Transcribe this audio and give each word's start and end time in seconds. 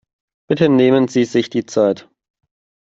Bitte 0.49 0.67
nehmen 0.67 1.09
sie 1.09 1.25
sich 1.25 1.51
die 1.51 1.67
Zeit. 1.67 2.09